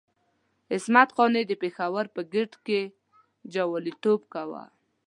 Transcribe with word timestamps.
عصمت 0.73 1.09
قانع 1.17 1.43
د 1.47 1.53
پېښور 1.61 2.05
په 2.15 2.21
ګېټ 2.33 2.51
کې 2.65 2.81
جواليتوب 3.53 4.21
کاوه. 4.33 4.63